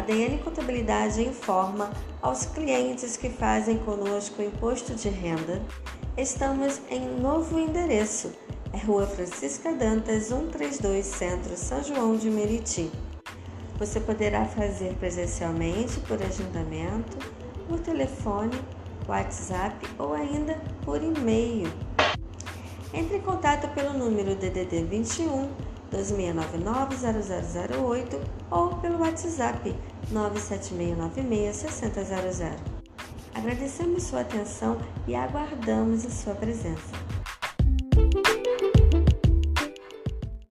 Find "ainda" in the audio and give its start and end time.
20.12-20.60